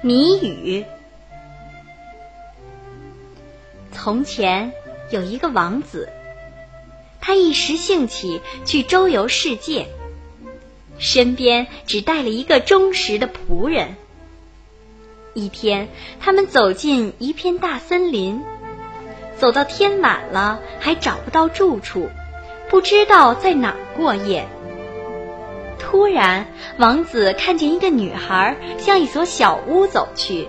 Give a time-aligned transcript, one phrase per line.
[0.00, 0.84] 谜语。
[3.90, 4.72] 从前
[5.10, 6.08] 有一个王子，
[7.20, 9.88] 他一时兴起去周游世界，
[10.98, 13.96] 身边只带了一个忠实的仆人。
[15.34, 15.88] 一天，
[16.20, 18.40] 他们走进一片大森林，
[19.36, 22.08] 走到天晚了，还找不到住处，
[22.70, 24.46] 不知道在哪儿过夜。
[25.78, 26.46] 突然，
[26.78, 30.48] 王子看见一个女孩向一所小屋走去，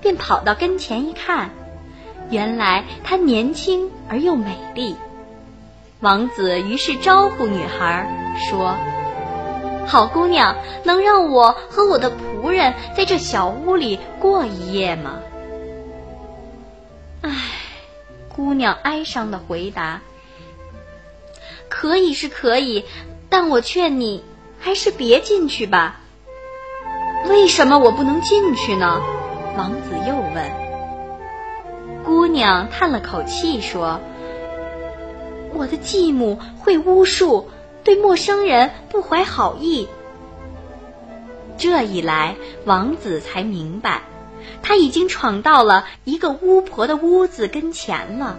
[0.00, 1.50] 便跑到跟前一看，
[2.30, 4.94] 原来她年轻而又美丽。
[6.00, 8.76] 王子于是招呼女孩说
[9.86, 15.18] ：“好姑娘，能让我和我的仆人在这小屋里过一夜吗？”
[17.22, 17.30] 唉，
[18.34, 20.00] 姑娘哀伤的回答
[21.68, 22.84] ：“可以是可以。”
[23.30, 24.22] 但我劝你，
[24.58, 26.00] 还是别进去吧。
[27.28, 29.00] 为什么我不能进去呢？
[29.56, 30.50] 王子又问。
[32.04, 34.00] 姑娘叹了口气说
[35.54, 37.48] ：“我的继母会巫术，
[37.84, 39.86] 对陌生人不怀好意。”
[41.56, 44.02] 这一来，王子才明白，
[44.62, 48.38] 他已经闯到了一个巫婆的屋子跟前了。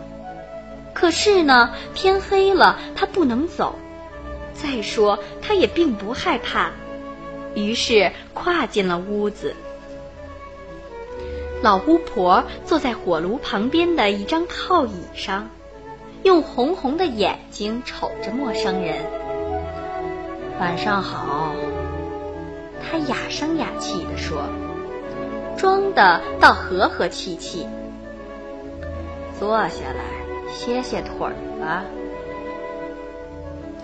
[0.94, 3.75] 可是呢，天黑了，他不能走。
[4.53, 6.71] 再说，他也并不害怕，
[7.55, 9.55] 于是跨进了屋子。
[11.61, 15.49] 老巫婆坐在火炉旁边的一张靠椅上，
[16.23, 18.95] 用红红的眼睛瞅着陌生人。
[20.59, 21.53] 晚上好，
[22.81, 24.44] 她哑声哑气地说，
[25.57, 27.67] 装的倒和和气气。
[29.39, 30.03] 坐下来
[30.52, 31.83] 歇歇腿儿吧。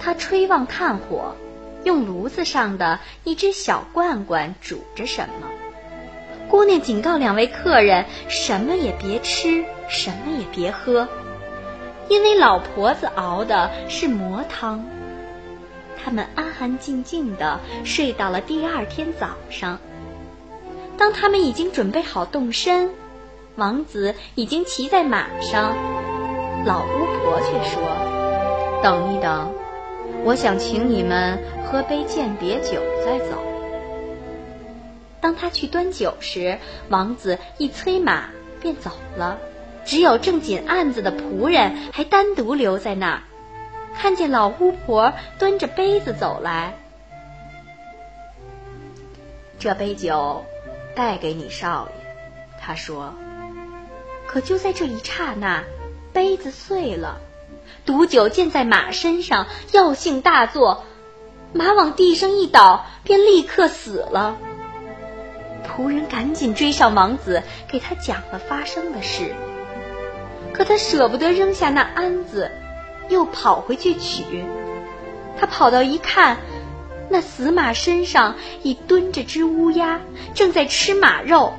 [0.07, 1.35] 他吹旺炭火，
[1.83, 5.49] 用炉子上的一只小罐罐煮着什么。
[6.47, 11.09] 姑娘警告两位客人：什么也别吃，什么也别喝，
[12.07, 14.85] 因为老婆子熬的是魔汤。
[16.01, 19.77] 他们安安静静的睡到了第二天早上。
[20.97, 22.91] 当他们已经准备好动身，
[23.57, 25.75] 王子已经骑在马上，
[26.63, 27.83] 老巫婆却说
[28.81, 29.53] ：“等一等。”
[30.27, 33.41] 我想请你们喝杯鉴别酒再走。
[35.21, 38.25] 当他去端酒时，王子一催马
[38.59, 39.39] 便走了，
[39.85, 43.21] 只有正紧案子的仆人还单独留在那儿。
[43.95, 46.73] 看见老巫婆端着杯子走来，
[49.57, 50.43] 这杯酒
[50.93, 53.13] 带给你少爷，他说。
[54.27, 55.63] 可就在这一刹那，
[56.11, 57.21] 杯子碎了。
[57.85, 60.83] 毒酒溅在马身上，药性大作，
[61.53, 64.37] 马往地上一倒，便立刻死了。
[65.65, 69.33] 仆人赶紧追上王子，给他讲了发生的事。
[70.53, 72.51] 可他舍不得扔下那鞍子，
[73.09, 74.45] 又跑回去取。
[75.39, 76.37] 他跑到一看，
[77.09, 80.01] 那死马身上已蹲着只乌鸦，
[80.33, 81.53] 正在吃马肉。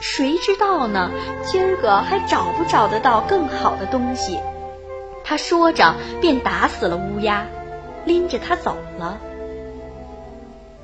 [0.00, 1.10] 谁知道呢？
[1.44, 4.38] 今儿个还找不找得到更好的东西？
[5.24, 7.46] 他说着，便打死了乌鸦，
[8.04, 9.18] 拎着它走了。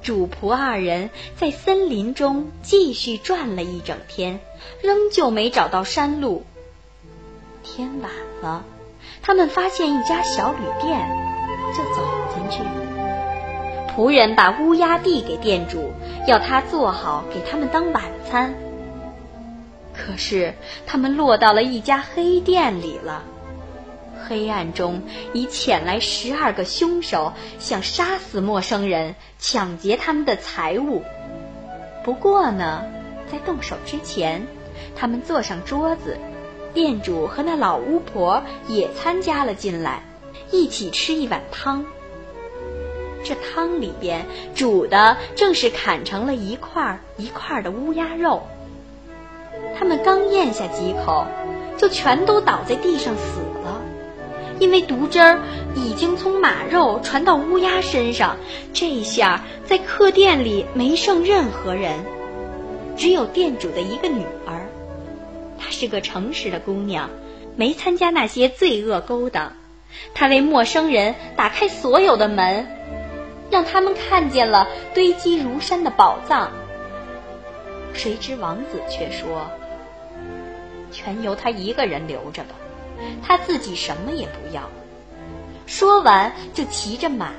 [0.03, 4.41] 主仆二人在森林中继续转了一整天，
[4.83, 6.45] 仍旧没找到山路。
[7.63, 8.11] 天晚
[8.43, 8.65] 了，
[9.23, 11.09] 他们发现一家小旅店，
[11.75, 12.03] 就走
[12.35, 12.63] 进去。
[13.97, 15.93] 仆人把乌鸦递给店主，
[16.27, 18.55] 要他做好给他们当晚餐。
[20.05, 20.53] 可是
[20.87, 23.25] 他们落到了一家黑店里了，
[24.29, 31.03] 黑暗中已潜来十二个凶手，想杀死陌生人，抢劫他们的财物。
[32.05, 32.85] 不过呢，
[33.33, 34.47] 在动手之前，
[34.95, 36.19] 他们坐上桌子，
[36.75, 40.03] 店主和那老巫婆也参加了进来，
[40.51, 41.87] 一起吃一碗汤。
[43.25, 48.47] 这汤里边煮的正是砍成了一块一块的乌鸦肉。
[49.79, 51.27] 他们刚咽下几口，
[51.77, 53.81] 就全都倒在地上死了，
[54.59, 55.41] 因为毒汁儿
[55.75, 58.37] 已经从马肉传到乌鸦身上。
[58.73, 61.93] 这下在客店里没剩任何人，
[62.97, 64.67] 只有店主的一个女儿。
[65.59, 67.11] 她是个诚实的姑娘，
[67.57, 69.53] 没参加那些罪恶勾当。
[70.13, 72.67] 她为陌生人打开所有的门，
[73.51, 76.51] 让他们看见了堆积如山的宝藏。
[77.95, 79.51] 谁知王子却说
[80.93, 82.55] ：“全由他一个人留着吧，
[83.23, 84.63] 他自己什么也不要。”
[85.67, 87.33] 说完，就骑着马，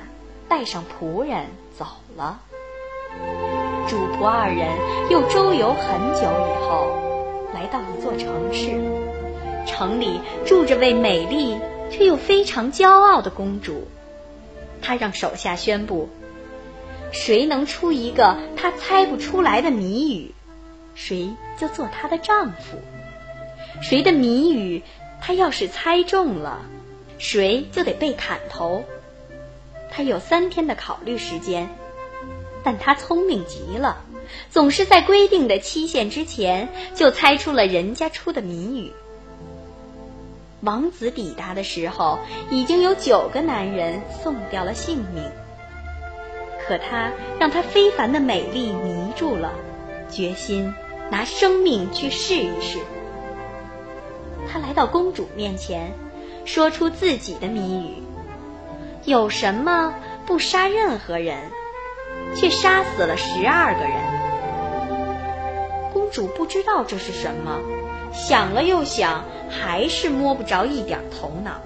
[0.49, 1.45] 带上仆人
[1.77, 1.85] 走
[2.15, 2.39] 了。
[3.87, 4.67] 主仆二人
[5.09, 6.97] 又周游很久以后，
[7.53, 8.81] 来到一座城市。
[9.67, 11.57] 城里住着位美丽
[11.89, 13.87] 却又非常骄傲的公主。
[14.81, 16.09] 她让手下宣布：
[17.11, 20.34] 谁能出一个她猜不出来的谜语，
[20.95, 22.77] 谁就做她的丈夫；
[23.81, 24.81] 谁的谜语
[25.21, 26.61] 她要是猜中了，
[27.19, 28.83] 谁就得被砍头。
[29.91, 31.69] 她有三天的考虑时间。
[32.63, 34.03] 但她聪明极了，
[34.49, 38.91] 总是在规定的期限之前就猜出了人家出的谜语。
[40.61, 42.17] 王子抵达的时候，
[42.49, 45.23] 已经有九个男人送掉了性命。
[46.65, 49.53] 可他让他非凡的美丽迷住了，
[50.09, 50.73] 决心
[51.11, 52.79] 拿生命去试一试。
[54.51, 55.93] 他来到公主面前，
[56.45, 58.03] 说出自己的谜语：
[59.03, 59.93] 有什么
[60.25, 61.37] 不杀任何人？
[62.35, 63.93] 却杀死了十二个人。
[65.93, 67.59] 公主不知道这是什么，
[68.13, 71.61] 想了又想，还是摸不着一点头脑。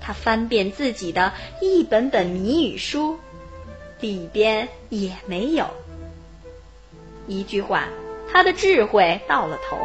[0.00, 3.18] 她翻遍自己的一本本谜语书，
[4.00, 5.66] 里边也没有。
[7.26, 7.88] 一句话，
[8.32, 9.76] 他的智慧到了头。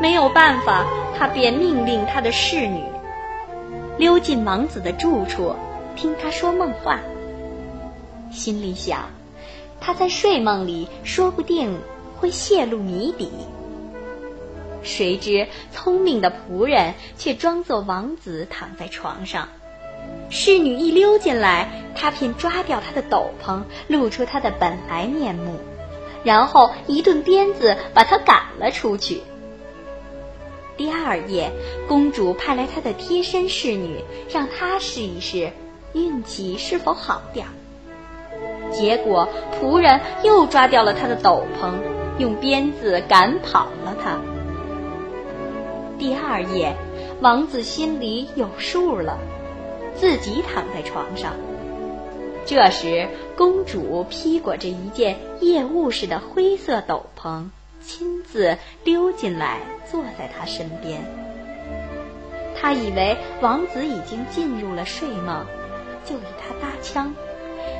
[0.00, 0.84] 没有办法，
[1.16, 2.82] 他便命令他的侍女
[3.98, 5.54] 溜进王子的住处，
[5.94, 6.98] 听他说梦话。
[8.32, 9.10] 心里想，
[9.80, 11.78] 他在睡梦里说不定
[12.16, 13.30] 会泄露谜底。
[14.82, 19.48] 谁知聪明的仆人却装作王子躺在床上，
[20.30, 25.60] 侍女一溜进来，他便抓掉他的斗篷，露出他的本来面目，
[26.24, 29.22] 然后一顿鞭子把他赶了出去。
[30.76, 31.52] 第二夜，
[31.86, 35.52] 公主派来她的贴身侍女，让她试一试
[35.92, 37.52] 运气是否好点儿。
[38.72, 39.28] 结果，
[39.60, 41.72] 仆人又抓掉了他的斗篷，
[42.18, 44.18] 用鞭子赶跑了他。
[45.98, 46.74] 第二夜，
[47.20, 49.18] 王子心里有数了，
[49.94, 51.34] 自己躺在床上。
[52.44, 57.50] 这时，公主披裹着一件夜雾似的灰色斗篷，
[57.80, 59.58] 亲自溜进来，
[59.90, 61.02] 坐在他身边。
[62.60, 65.46] 他以为王子已经进入了睡梦，
[66.04, 67.14] 就与他搭腔。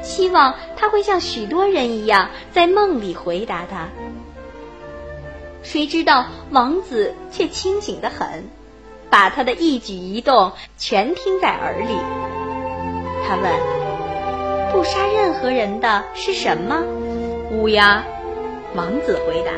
[0.03, 3.89] 希望他会像许多人一样，在梦里回答他。
[5.63, 8.49] 谁知道王子却清醒得很，
[9.11, 11.95] 把他的一举一动全听在耳里。
[13.25, 13.53] 他问
[14.73, 16.83] ：“不杀任何人的是什么？”
[17.53, 18.03] 乌鸦。
[18.75, 19.53] 王子回答：“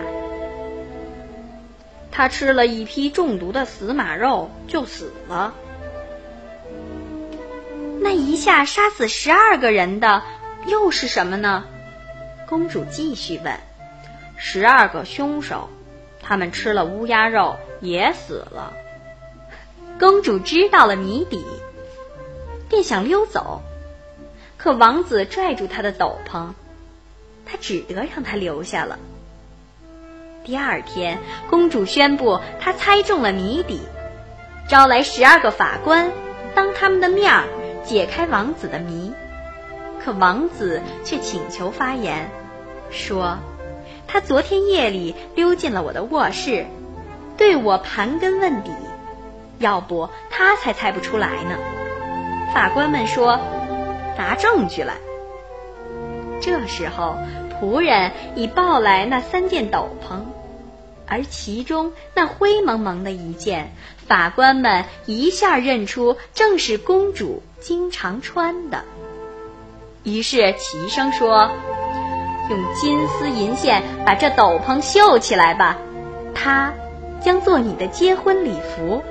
[2.11, 5.55] 他吃了一批中毒的死马肉就死了。”
[8.03, 10.23] 那一下杀死十二个人的
[10.67, 11.65] 又是什么呢？
[12.49, 13.57] 公主继续问。
[14.37, 15.71] 十二个凶手，
[16.21, 18.73] 他们吃了乌鸦肉也死了。
[19.99, 21.45] 公主知道了谜底，
[22.69, 23.63] 便想溜走，
[24.65, 26.55] 可王子拽住他的斗篷，
[27.45, 28.99] 他只得让他留下了。
[30.43, 31.19] 第二天，
[31.51, 33.83] 公主宣布她猜中了谜底，
[34.67, 36.11] 招来十二个法官，
[36.55, 37.45] 当他们的面儿。
[37.85, 39.13] 解开王子的谜，
[40.03, 42.31] 可王子却请求发言，
[42.91, 43.37] 说
[44.09, 46.65] ：“他昨天夜里溜进了我的卧室，
[47.37, 48.71] 对我盘根问底，
[49.59, 51.59] 要不他才猜不出来呢。”
[52.55, 53.39] 法官们说
[54.17, 54.95] ：“拿证据来。”
[56.41, 57.17] 这时候，
[57.61, 60.21] 仆人已抱来那三件斗篷，
[61.07, 63.73] 而其中那灰蒙蒙的一件，
[64.07, 67.43] 法官们一下认出正是公主。
[67.61, 68.85] 经常穿的，
[70.03, 71.49] 于是齐声说
[72.51, 75.79] ：“用金丝银线把这斗篷绣起来吧，
[76.35, 76.75] 它
[77.23, 79.03] 将做你的结婚礼服。”